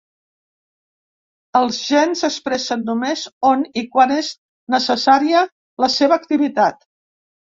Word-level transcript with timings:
Els 1.59 1.81
gens 1.89 2.23
s’expressen 2.23 2.81
només 2.87 3.25
on 3.51 3.61
i 3.81 3.85
quan 3.97 4.15
és 4.15 4.31
necessària 4.77 5.43
la 5.85 5.91
seva 5.97 6.21
activitat. 6.23 6.83